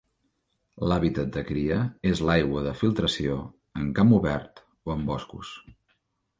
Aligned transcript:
L'hàbitat 0.91 1.29
de 1.35 1.43
cria 1.49 1.77
és 2.13 2.23
l'aigua 2.29 2.65
de 2.69 2.73
filtració 2.81 3.37
en 3.83 3.95
camp 4.01 4.17
obert 4.21 4.67
o 4.89 4.99
en 4.99 5.09
boscos. 5.15 5.57